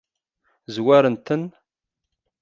[0.75, 1.43] Zwarent-ten?